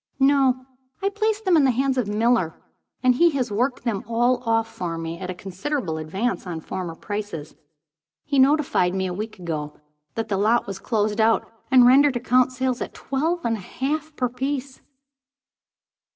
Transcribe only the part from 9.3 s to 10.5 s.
ago, that the